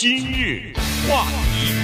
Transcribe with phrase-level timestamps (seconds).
[0.00, 0.72] 今日
[1.06, 1.74] 话题，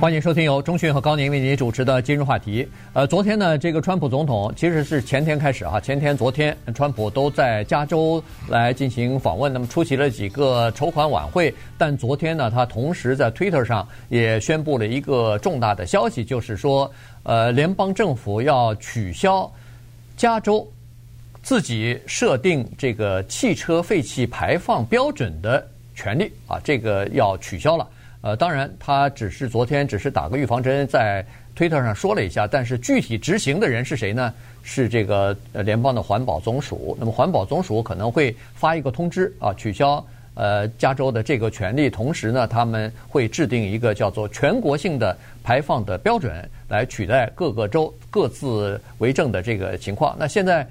[0.00, 2.64] 欢迎收听由钟讯和高宁为您主持的今日话题。
[2.92, 11.52] 呃，昨天呢，这个川普总统其实是前天开始啊，前天、昨天，川普都在加州来进行访问，那么出席了几个筹款晚会。
[11.76, 16.88] 但昨天呢，他同时在 Twitter 上也宣布了一个重大的消息，就是说，
[17.24, 19.52] 呃，联邦政府要取消
[20.16, 20.64] 加州
[21.42, 25.66] 自己设定这个汽车废气排放标准的。
[25.96, 27.88] 权利啊，这个要取消了。
[28.20, 32.46] 呃，当然，他只是昨天只是打个预防针，在推特上说了一下。
[32.46, 34.32] 但是具体执行的人是谁呢？
[34.62, 36.96] 是这个呃联邦的环保总署。
[36.98, 40.04] 那么环保总署可能会发一个通知啊，取消
[40.34, 41.88] 呃加州的这个权利。
[41.88, 46.32] 同时呢，他们会制定一个叫做全国性的排放的标准，
[46.68, 50.16] 来取代各个州各自为政的这个情况。
[50.18, 50.66] 那现在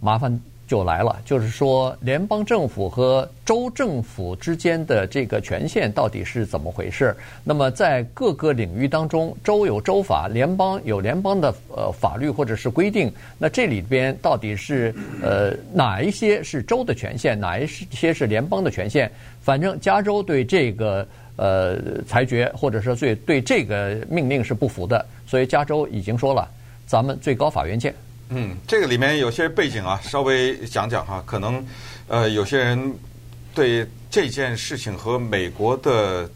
[0.00, 0.40] 麻烦。
[0.66, 7.14] 就来了，就是说，联邦政府和州政府之间的这个权限到底是怎么回事？
[7.44, 13.12] 那么，在各个领域当中，州有州法，联邦有联邦的呃法律或者是规定。
[13.38, 19.10] 那这里边到底是呃哪一些是州的权限，哪一些是联邦的权限？
[19.42, 21.06] 反正加州对这个
[21.36, 26.48] 呃裁决或者说对对这个命令是不服的，所以加州已经说了，
[26.86, 27.94] 咱们最高法院见。
[28.30, 31.22] 嗯，这个里面有些背景啊，稍微讲讲哈。
[31.26, 31.64] 可能
[32.08, 32.98] 呃，有些人
[33.54, 36.28] 对这件事情和美国的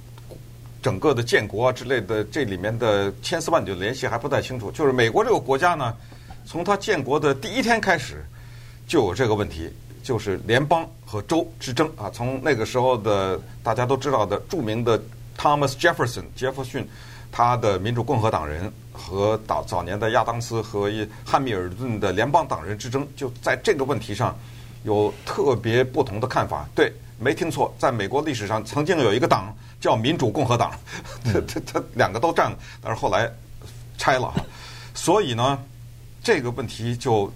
[0.82, 4.70] 整个的建国啊之类的这里面的千丝万缕的联系还不太清楚。
[4.70, 5.96] 就是美国这个国家呢，
[6.44, 8.24] 从它建国的第一天开始
[8.86, 9.68] 就有这个问题，
[10.02, 12.10] 就是联邦和州之争啊。
[12.12, 15.00] 从那个时候的大家都知道的著名的
[15.36, 16.86] Thomas Jefferson 杰弗逊，
[17.32, 18.70] 他的民主共和党人。
[18.98, 20.90] 和早早年的亚当斯和
[21.24, 24.36] 汉密尔顿的联邦党人之争，就在这个问题上
[24.82, 26.68] 有特别不同的看法。
[26.74, 30.72] 对，没听错，在美国历史上曾经有一个党叫民主共和党，
[31.24, 33.30] 他他他两个都占了，但是后来
[33.96, 34.34] 拆了。
[34.94, 35.58] 所以呢，
[36.22, 37.32] 这个问题就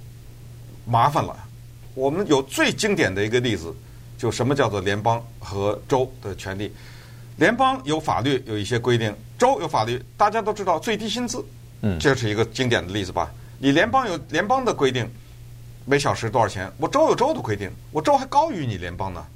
[0.84, 1.36] 麻烦了。
[1.94, 3.72] 我们有最经典的一个例子，
[4.18, 6.72] 就什么叫做联邦和州的权利。
[7.36, 9.14] 联邦有法律，有一些规定。
[9.42, 11.44] 州有法律，大家都知道最低薪资，
[11.80, 13.28] 嗯，这是一个经典的例子吧？
[13.58, 15.10] 你联邦有联邦的规定，
[15.84, 16.70] 每小时多少钱？
[16.78, 19.26] 我州有州的规定，我州还高于你联邦呢，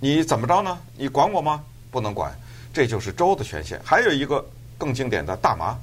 [0.00, 0.76] 你怎么着呢？
[0.96, 1.62] 你管我吗？
[1.92, 2.36] 不能管，
[2.72, 3.80] 这就是州的权限。
[3.84, 4.44] 还有一个
[4.76, 5.78] 更经典的大麻，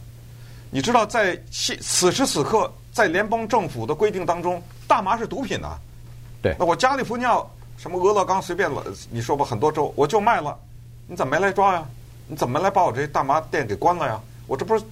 [0.69, 5.77] 你知道在此时此刻，在联邦政府的规定当中，大麻是毒品呐。
[6.41, 7.41] 对，那我加利福尼亚
[7.77, 10.59] 什么俄勒冈随便了，你说吧，很多州我就卖了，
[11.07, 11.85] 你怎么没来抓呀？
[12.27, 14.19] 你怎么来把我这大麻店给关了呀？
[14.47, 14.83] 我这不是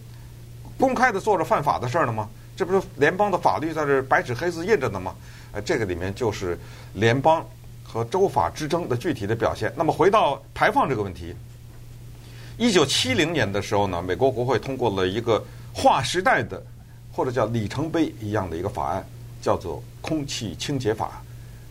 [0.77, 2.29] 公开的做着犯法的事儿呢吗？
[2.55, 5.15] 这不是联邦的法律在这白纸黑字印着呢吗？
[5.53, 6.57] 哎，这个里面就是
[6.93, 7.43] 联邦
[7.83, 9.73] 和州法之争的具体的表现。
[9.75, 11.35] 那么回到排放这个问题，
[12.57, 15.43] 一九七零年的时候呢，美国国会通过了一个
[15.73, 16.61] 划时代的
[17.11, 19.03] 或者叫里程碑一样的一个法案，
[19.41, 21.07] 叫做《空气清洁法》。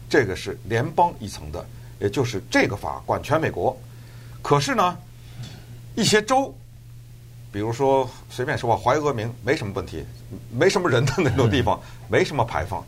[0.09, 1.65] 这个是联邦一层的，
[2.01, 3.77] 也就是这个法管全美国。
[4.43, 4.97] 可是呢，
[5.95, 6.55] 一些州，
[7.53, 10.05] 比如说随便说吧，怀俄明没什么问题，
[10.51, 12.85] 没什么人的那种地方，没什么排放。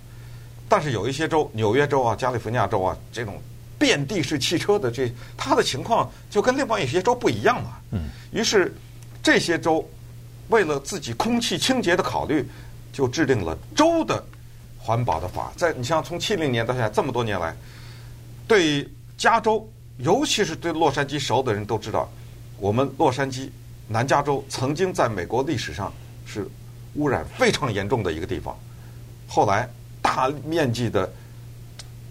[0.69, 3.41] 但是有一些州，纽约州啊、加利福尼亚州啊，这种
[3.79, 7.79] 遍地是汽车的这，它的情况就跟另外一些州不一样嘛。
[7.91, 8.09] 嗯。
[8.33, 8.75] 于是
[9.23, 9.87] 这些州
[10.49, 12.49] 为了自己空气清洁的考虑，
[12.91, 14.25] 就制定了州的
[14.79, 15.53] 环保的法。
[15.57, 17.55] 在你像从七零年到现在这么多年来，
[18.49, 18.89] 对
[19.19, 22.11] 加州，尤其是对洛杉矶熟的人都知道。
[22.59, 23.51] 我们洛杉矶、
[23.89, 25.93] 南加州曾经在美国历史上
[26.25, 26.49] 是
[26.95, 28.57] 污染非常严重的一个地方。
[29.27, 29.69] 后来
[30.01, 31.11] 大面积的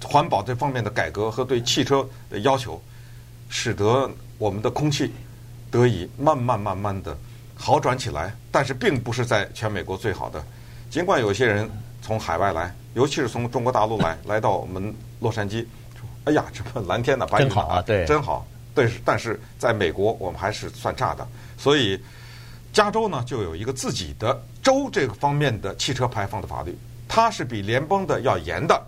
[0.03, 2.81] 环保这方面的改革和对汽车的要求，
[3.49, 5.11] 使得我们的空气
[5.71, 7.17] 得以慢慢慢慢的
[7.55, 8.35] 好转起来。
[8.51, 10.43] 但是并不是在全美国最好的。
[10.89, 11.67] 尽管有些人
[12.01, 15.65] 从海外来，尤其是从中国大陆来，来到我们洛杉矶，
[15.95, 18.45] 说：“哎呀，这蓝天呐，白云真好啊，对，真好。”
[18.75, 21.27] 对，但是在美国，我们还是算差的。
[21.57, 21.99] 所以，
[22.73, 26.75] 加州呢就有一个自己的州这个方面的汽车排放的法律，
[27.07, 28.81] 它是比联邦的要严的。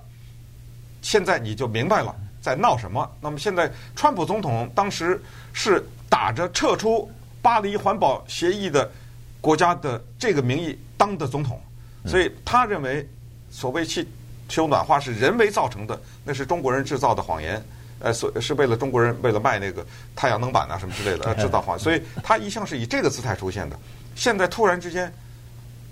[1.02, 3.08] 现在你就明白了，在闹什么。
[3.22, 5.22] 那么现在，川普总统当时
[5.54, 7.10] 是打着撤出
[7.42, 8.92] 巴黎环保协议的
[9.40, 11.62] 国家的这个名义当的总统，
[12.08, 13.08] 所以他认为
[13.52, 14.08] 所谓气
[14.50, 17.64] 球暖化是人为造成的，那是中国人制造的谎言。
[18.00, 23.80] 呃，所是为了中国人为了卖那个太阳能板啊什么之类的 制造谎，所以他一向是以这个姿态出现的。
[24.16, 25.12] 现在突然之间，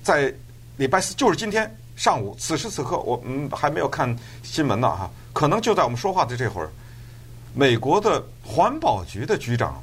[0.03, 0.33] 在
[0.77, 6.69] 礼拜四，就是今天上午，此时此刻，我们还没有看新闻呢哈，可能就在我们说话的这会儿，
[7.53, 9.81] 美国的环保局的局长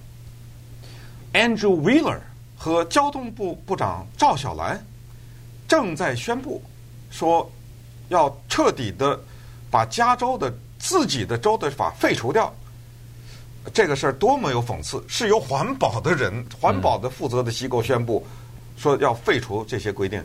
[1.32, 2.18] Andrew Wheeler
[2.56, 4.84] 和交通部部长赵小兰
[5.68, 6.62] 正在宣布
[7.10, 7.50] 说，
[8.08, 9.18] 要彻底的
[9.70, 10.52] 把加州的
[10.90, 12.52] 自己的州的法废除掉。
[13.72, 15.00] 这个事儿多么有讽刺！
[15.06, 18.26] 是由环保的人、环保的负责的机构宣布
[18.76, 20.20] 说要废除这些规定。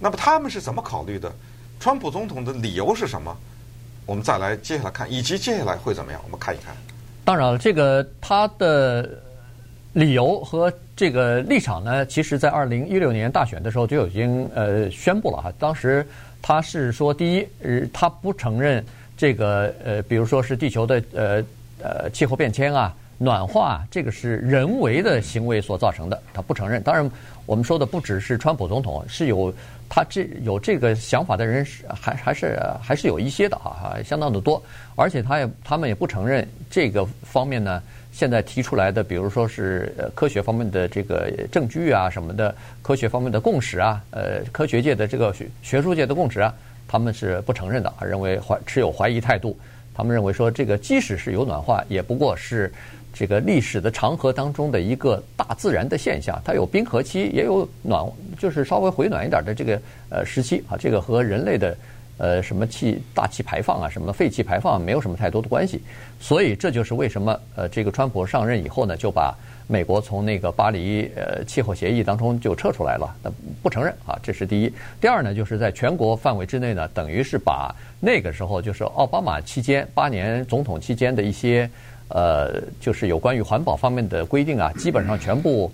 [0.00, 1.30] 那么他们是怎么考虑的？
[1.78, 3.36] 川普总统的理由是什么？
[4.06, 6.20] 我们再来接下来看，以及接下来会怎么样？
[6.24, 6.74] 我们看一看。
[7.22, 9.20] 当然了，这个他的
[9.92, 15.52] 理由和这个立场呢，其实在二零一六年大选的时候就已经呃宣布了哈。
[15.58, 16.08] 当时
[16.40, 18.82] 他是说，第一，呃，他不承认
[19.16, 21.44] 这个呃，比如说是地球的呃
[21.82, 26.82] 呃气候变迁啊、暖化，这个是人为的行为所造成的，他不承认。
[26.82, 27.10] 当然，
[27.46, 29.52] 我们说的不只是川普总统，是有。
[29.88, 34.60] 他这有这个想法的人是还还是还是有一些的哈哈，相当的多，
[34.96, 37.80] 而且他也他们也不承认这个方面呢。
[38.10, 42.52] 现在提出来的，比如说是呃科学方面的这个证据啊什么的，
[42.82, 46.52] 科学方面的共识啊，呃科学界的这个学学术界的共识啊，
[46.88, 49.56] 他们是不承认的，认为怀持有怀疑态度。
[49.94, 52.72] 他们认为说，这个即使是有暖化，也不过是。
[53.18, 58.06] 这个历史的长河当中的一个大自然的现象，它有冰河期，也有暖，
[58.38, 59.80] 就是稍微回暖一点的这个
[60.10, 60.76] 呃时期啊。
[60.78, 61.74] 这个和人类的
[62.18, 65.80] 呃什么气大气排放啊，什么废气排放没有什么太多的关系。
[66.20, 69.34] 所以这就是为什么呃这个川普上任以后呢，就把
[69.66, 73.30] 美国从那个巴黎呃气候协议当中就撤出来了，那
[73.62, 74.18] 不承认啊。
[74.22, 74.72] 这是第一。
[75.00, 81.68] 第二呢，就是在全国范围之内呢，等于是把那个时候就是奥巴马期间八年总统期间的一些。
[82.08, 85.68] 呃，就是有关于环保方面的规定啊，基本上全部，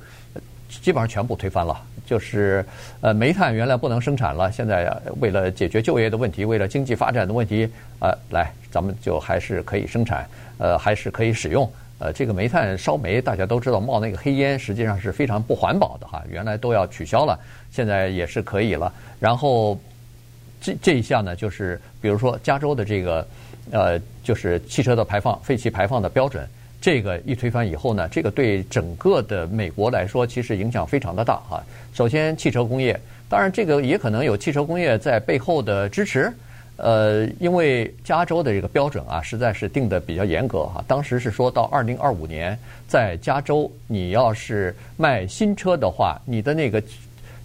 [0.81, 1.79] 基本上全部推翻了。
[2.07, 2.65] 就是
[3.03, 4.91] 呃，煤炭原来不能生产了，现在
[5.21, 7.69] 为了解决就业的问题，为了经济发展的问题，
[8.01, 11.71] 呃，来，咱们就还是可以生产，呃，还是可以使用。
[12.03, 16.21] 呃，这个煤炭烧煤，大家都知道冒那个黑烟，实际上是非常不环保的哈。
[16.29, 17.39] 原来都要取消了，
[17.71, 18.93] 现在也是可以了。
[19.21, 19.79] 然后
[20.61, 23.27] 这这一项呢，就是比如说加州的这个。
[23.71, 26.45] 呃，就是汽车的排放、废气排放的标准，
[26.81, 31.63] 这个一推翻以后呢，这个对整个的美国来说，其实影响非常的大哈。
[31.95, 36.31] 首先，汽车工业，当然这个也可能有汽车工业在背后的支持。
[36.77, 40.83] 呃，因为加州的这个标准啊，实在是定得比较严格哈。
[40.89, 42.59] 当时是说到二零二五年，
[42.89, 46.83] 在加州，你要是卖新车的话，你的那个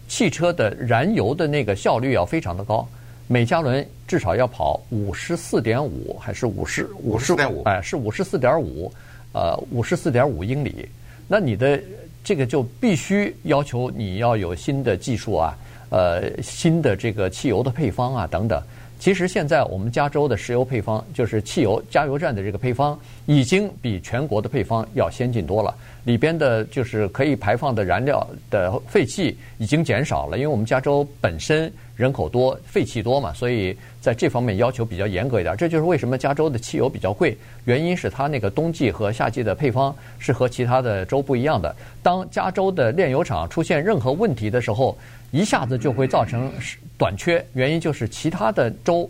[0.08, 2.88] 汽车的燃油的那个效率要非常的高。
[3.28, 7.62] 每加仑至少要跑五十四点五，还是五十五十点五？
[7.64, 8.92] 哎，是五十四点五，
[9.34, 10.88] 呃，五十四点五英里。
[11.28, 11.78] 那你的
[12.24, 15.58] 这个就必须要求你要有新的技术啊，
[15.90, 18.64] 呃，新的这个汽油的配方啊等等。
[19.00, 25.76] 其实现在我们加州的石油配方，就是汽油加油站的这个配方，已经比全国的配方要先进多了。
[26.04, 35.58] 里边的就是可以排放的燃料的废气已经减少了，因为我们加州本身人口多，废气多嘛，所以在这方面要求比较严格一点。
[35.58, 37.36] 这就是为什么加州的汽油比较贵，
[37.66, 41.76] 原因是它那个冬季和夏季的配方是和其他的州不一样的。
[42.04, 44.98] 当加州的炼油厂出现任何问题的时候，
[45.32, 46.52] 一下子就会造成
[46.98, 49.10] 短缺，原因就是其他的州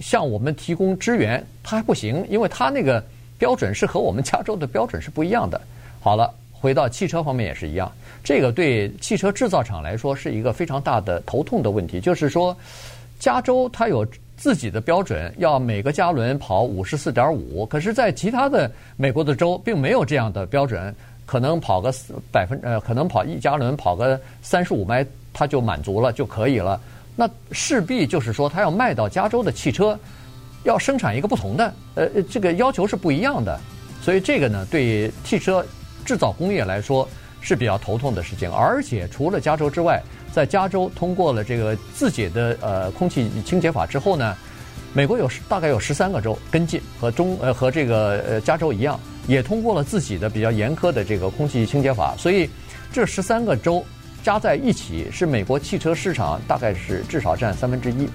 [0.00, 3.02] 向我们提供支援，它还不行，因为它那个
[3.38, 5.60] 标准是和我们加州的标准是不一样的。
[6.00, 7.90] 好了，回到汽车方面也是一样，
[8.24, 12.00] 这个对汽车制造厂来说是一个非常大的头痛的问题。
[12.00, 12.56] 就是说，
[13.20, 14.04] 加州它有
[14.36, 20.92] 自己的标准，要每个加仑跑五十四点五，可是，在其他的美国的州并没有这样的标准，
[21.26, 21.94] 可能跑个
[22.32, 26.80] 百分呃，可能跑一加仑跑个三十五迈，它就满足了就可以了。
[27.14, 29.98] 那势必就是说，它要卖到加州的汽车，
[30.64, 33.60] 要生产一个不同的，呃，这个要求是不一样的。
[34.02, 35.64] 所以这个呢，对汽车。
[36.08, 37.06] 制造工业来说
[37.42, 44.34] 是比较头痛的事情，而且除了加州之外，在加州通过了这个自己的呃空气清洁法之后呢，
[44.94, 52.48] 美国有大概有十三个州跟进，和中呃和这个呃加州一样，也通过了自己的比较严苛的这个空气清洁法，所以
[52.90, 53.84] 这十三个州
[54.22, 58.08] 加在一起是美国汽车市场大概是至少占三分之一，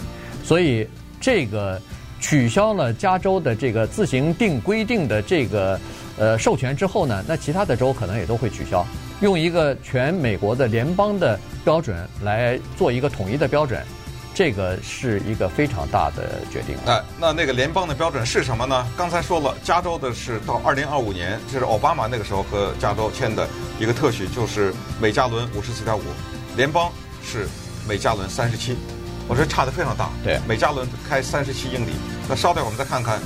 [0.43, 0.87] 所以
[1.21, 1.79] 这个
[2.19, 5.79] 取消了加州的这个自行定规定的这个。
[6.17, 8.85] 呃，授权之后呢，那其他的州可能也都会取消，
[9.21, 13.83] 用一个全美国的联邦的标准来做一个统一的标准，
[14.33, 16.75] 这个是一个非常大的决定。
[16.85, 18.85] 哎，那那个联邦的标准是什么呢？
[18.95, 23.47] 刚才说了，加州的是到二零二五年，这是奥巴马那个时候和加州签的
[23.79, 26.01] 一个特许，就是每加仑五十四点五，
[26.55, 26.91] 联邦
[27.23, 27.47] 是
[27.87, 28.77] 每加仑三十七，
[29.27, 30.09] 我说差的非常大。
[30.23, 31.91] 对，每加仑开三十七英里。
[32.29, 33.19] 那稍待，我们再看看，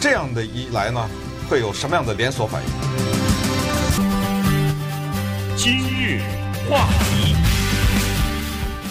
[0.00, 1.08] 这样的一来呢？
[1.52, 2.68] 会有什么样的连锁反应？
[5.54, 6.18] 今日
[6.66, 7.36] 话题，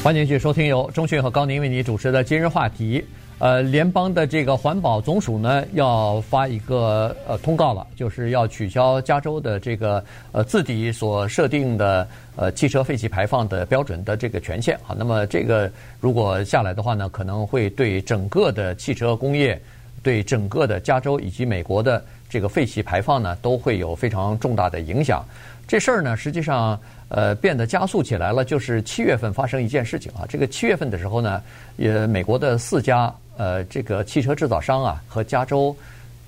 [0.04, 3.04] 欢迎继续收听由钟讯和高宁为你主持的今日话题。
[3.40, 14.94] 呃，联邦的这个环保总署呢，要发一个呃通告了，就是要取消加州的这个呃自己所设定的呃汽车废气排放的标准的这个权限啊。
[14.96, 15.68] 那么这个
[16.00, 19.60] 如果下来的话呢，可能会对整个的汽车工业、
[20.04, 25.22] 对整个的加州以及美国的这个废气排放呢，都会有非常重大的影响。
[25.68, 30.26] 这事儿呢，实际上呃变得加速起来了，就是七月份发生一件事情啊。
[30.30, 31.42] 这个七月份的时候呢，
[31.76, 33.14] 也美国的四家。
[33.38, 35.76] 呃，这个汽车制造商啊，和加州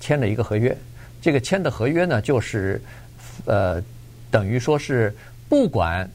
[0.00, 0.76] 签了一个合约。
[1.22, 2.80] 这个签的合约呢，就是
[3.44, 3.80] 呃，
[4.30, 5.14] 等于说是
[5.48, 6.08] 不管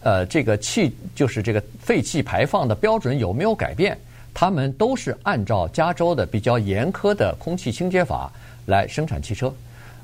[0.00, 3.98] 呃这个气，就是这个废气排放的标准有没有改变，
[4.32, 8.30] 他们都是按照加州的比较严苛的空气清洁法
[8.68, 9.52] 来生产汽车。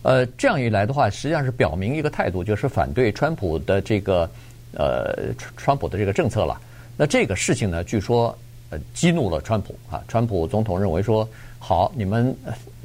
[0.03, 4.29] 呃，这样一来的话，实际上是表明一个态度，就是反对川普的这个
[4.73, 6.61] 呃川普的这个政策了。
[6.97, 8.37] 那这个事情呢，据说
[8.71, 8.79] 呃。
[8.93, 10.03] 激怒了川普啊！
[10.09, 11.29] 川普总统认为说
[11.61, 12.35] ：“好，你们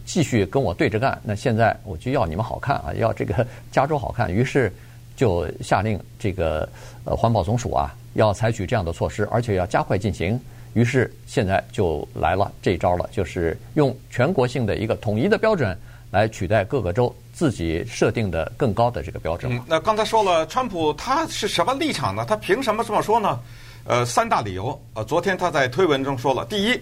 [0.06, 1.20] 继续跟我对着干。
[1.24, 4.32] 那现在我就要你们好看啊， 要这个加州好看。
[4.32, 4.72] 于是
[5.16, 6.68] 就下令这个
[7.06, 10.40] 呃环保总署啊，要采取这样的措施，而且要加快进行。
[10.74, 15.78] 于是现在就来了这一招了，就是用全国性的一个统一的标准
[16.12, 19.52] 来取代各个州自己设定的更高的这个标准。
[19.52, 22.26] 嗯，那刚才说了，川普他是什么立场呢？
[22.28, 23.40] 他凭什么这么说呢？”
[23.86, 24.80] 呃，三大理由。
[24.94, 26.80] 呃，昨天他在推文中说了，第一，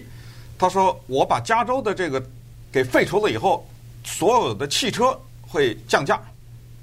[0.58, 2.22] 他说我把加州的这个
[2.70, 3.64] 给废除了以后，
[4.04, 6.20] 所有的汽车会降价，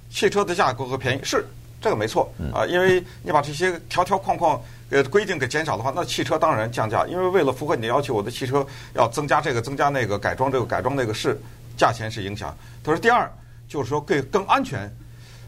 [0.10, 1.46] 汽车的价格会便宜，是
[1.80, 11.40] 这个没错啊，因为你把这些条条框框呃规定给减少的话，那汽车当然降价，因为为了符合你的要求，我的汽车要增加这个增加那个改装这个改装那个是
[11.78, 12.56] 价钱是影响。
[12.84, 13.32] 他说第二
[13.68, 14.92] 就是说更更安全。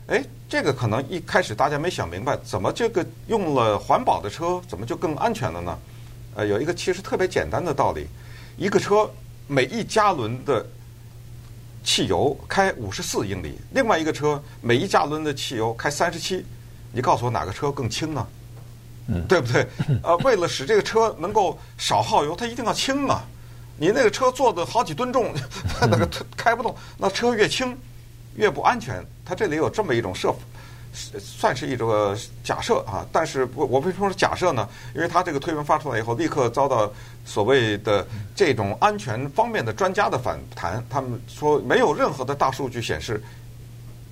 [0.07, 5.77] 哎，这个可能一开始大家没想明白，怎么这个用了环保的车，怎么就更安全了呢？
[6.35, 8.07] 呃，有一个其实特别简单的道理，
[8.55, 9.11] 一个车
[9.47, 10.65] 每一加仑的
[11.83, 16.45] 汽油开五十四英里，另外一个车每一加仑的汽油开三十七，
[16.93, 18.25] 你告诉我哪个车更轻呢？
[19.07, 19.67] 嗯，对不对？
[20.03, 23.23] 呃， 为了使这个车能够少耗油，它一定要轻啊！
[23.77, 25.33] 你那个车做的好几吨重，
[25.81, 27.77] 那个开不动，那车越轻。
[28.35, 30.31] 越不安全，它这里有这么一种设，
[31.19, 33.03] 算是一种假设啊。
[33.11, 34.69] 但是我我为什么说假设呢？
[34.93, 36.87] 因为它这个推文发出来以后，立刻遭到
[37.25, 40.85] 所谓的这种安全方面的专家的反弹。
[40.87, 43.19] 他们说没有任何的大数据显示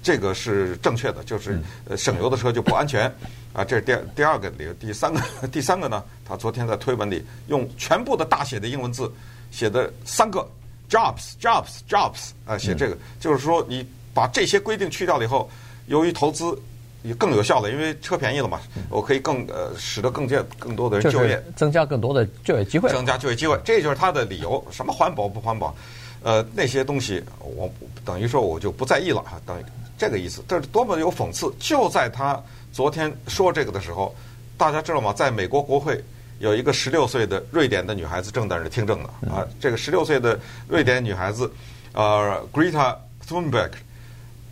[0.02, 1.62] 这个是正确的，就是
[1.96, 3.14] 省油的车就不安全
[3.56, 3.64] 啊。
[3.64, 4.74] 这是第第二个理由。
[4.74, 9.12] 第三个第三个呢，他昨天在推文里用全部的大写的英文字
[9.52, 10.48] 写的三个
[10.90, 13.88] jobs jobs jobs 啊，写这个就是说你。
[14.16, 15.50] 把这些规定去掉了以后，
[15.88, 16.58] 由于投资
[17.04, 24.66] 也更有效了，因为车便宜了嘛，我可以更呃使得更加更多的人就业，增加更多的就业机会，增加就业机会，这就是他的理由。
[24.72, 25.76] 什么环保不环保？
[26.24, 27.70] 呃，那些东西我
[28.06, 29.66] 等于说我就不在意了啊，等于
[29.98, 30.42] 这个意思。
[30.48, 31.54] 这是多么有讽刺！
[31.60, 32.42] 就在他
[32.75, 34.13] 昨天说这个的时候，
[34.58, 35.13] 大家知道吗？
[35.13, 36.03] 在美国国会
[36.39, 41.50] 有一个十六岁的瑞典的女孩子正在那听证呢啊，这个十六岁的瑞典女孩子，
[41.94, 42.94] 呃，Greta
[43.25, 43.72] Thunberg。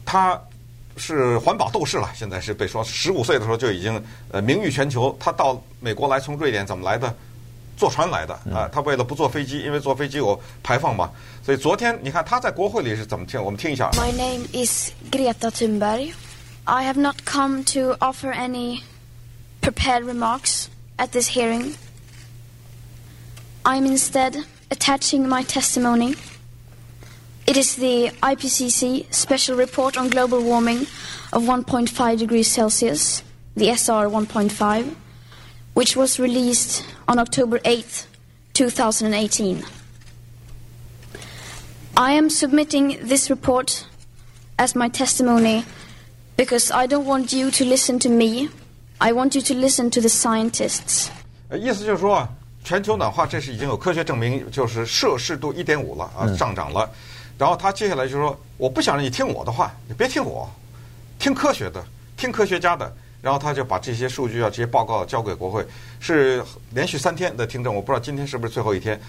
[0.06, 0.42] 她
[0.96, 4.02] 是环保斗士了，现在是被说十五岁的时候就已经
[4.32, 5.14] 呃名誉全球。
[5.20, 7.14] 她到美国来，从瑞典怎么来的？
[7.76, 8.70] 坐船来的啊！
[8.72, 11.12] 他为了不坐飞机，因为坐飞机有排放嘛。
[11.44, 13.44] 所以昨天你看他在国会里是怎么听？
[13.44, 13.90] 我们听一下。
[13.96, 16.14] My name is Greta Thunberg.
[16.66, 18.84] I have not come to offer any
[19.60, 21.76] prepared remarks at this hearing.
[23.66, 26.16] I'm instead attaching my testimony.
[27.46, 30.88] It is the IPCC Special Report on Global Warming
[31.34, 33.24] of 1.5 degrees Celsius,
[33.58, 34.96] the SR 1.5,
[35.74, 38.08] which was released on October 8,
[38.54, 39.66] 2018.
[41.98, 43.86] I am submitting this report
[44.58, 45.66] as my testimony
[46.36, 48.50] because I don't want you to listen to me.
[49.00, 51.08] I want you to listen to the scientists.
[51.52, 52.28] 意思就是说，
[52.64, 56.90] 全球暖化这是已经有科学证明，就是摄氏度一点五了啊，上涨了。
[57.38, 60.50] 然后他接下来就说：“我不想让你听我的话，你别听我，
[61.20, 61.84] 听科学的，
[62.16, 65.66] 听科学家的。”然后他就把这些数据啊、这些报告交给国会，
[66.00, 67.74] 是连续三天的听证。
[67.74, 69.00] 我不知道今天是不是最后一天。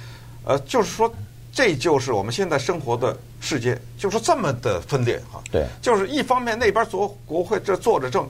[0.44, 1.12] 呃，就是说，
[1.54, 5.42] 这就是我们现在生活的世界，就是这么的分裂哈。
[5.52, 8.28] 对，就是一方面那边坐国会这坐着正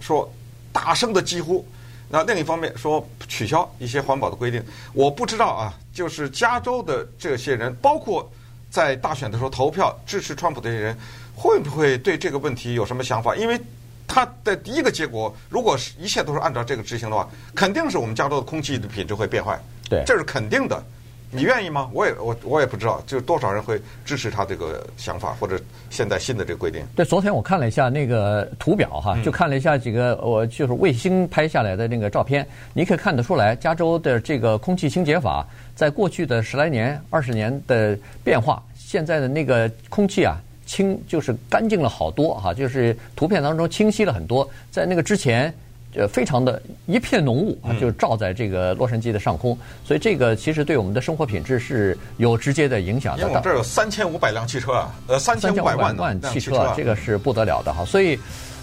[0.00, 0.30] 说
[0.72, 1.64] 大声的疾呼，
[2.08, 4.62] 那另一方面说取消一些环保的规定。
[4.92, 8.30] 我不知道啊，就是加州的这些人，包括。
[8.70, 10.98] 在大选的时候投票支持川普的人，
[11.32, 13.36] 会不会对这个问题有什么想法？
[13.36, 13.56] 因为
[14.04, 19.56] 他的第一个结果，如果是一切都是按照这个执行的话，肯定是我们加州的空气的品质会变坏。
[19.88, 20.84] 对，这是肯定的。
[21.34, 21.90] 你愿意吗？
[21.92, 25.60] 我也我我也不知道，就多少人会支持他这个想法，或者
[25.90, 26.80] 现在新的这个规定。
[26.94, 45.52] 对，昨天我看了一下那个图表哈，就看了一下几个我就是卫星拍下来的那个照片，你可以看得出来，加州的这个空气清洁法在过去的十来年、二十年的变化，现在的那个空气啊清就是干净了好多哈，就是图片当中清晰了很多，在那个之前。
[45.96, 53.22] 呃，非常的一片浓雾啊，就罩在这个洛杉矶的上空，所以这个其实对我们的生活品质是有直接的影响的。
[53.22, 57.84] 因为我这有三千五百辆汽车啊，呃，三千五百万万汽车，这个是不得了的哈。
[57.84, 58.18] 所以，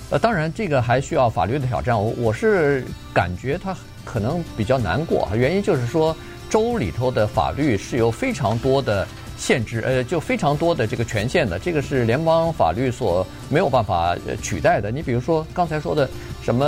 [0.09, 1.97] 呃，当然这个还需要法律的挑战。
[1.97, 2.83] 我我是
[3.13, 6.15] 感觉它可能比较难过，原因就是说
[6.49, 9.07] 州里头的法律是有非常多的。
[9.41, 14.91] 限制呃，就非常多的这个权限的，这个是联邦法律所没有办法取代的。
[14.91, 16.07] 你比如说刚才说的
[16.43, 16.63] 什么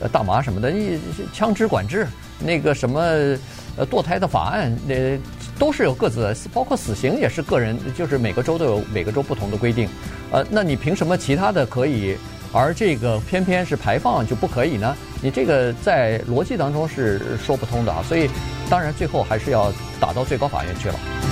[0.00, 0.98] 呃大麻什么的，你
[1.30, 2.06] 枪支管制
[2.38, 3.02] 那个什么
[3.76, 5.18] 呃堕胎的法案，那、呃、
[5.58, 9.86] 都是有各自的，包括死刑也是个人，就是每个州都有每个州不同的规定。
[10.30, 12.16] 呃，那你凭什么其他的可以，
[12.50, 14.96] 而这个偏偏是排放就不可以呢？
[15.20, 18.02] 你这个在逻辑当中是说不通的啊。
[18.08, 18.30] 所以
[18.70, 19.70] 当然最后还是要
[20.00, 21.27] 打到最高法院去了。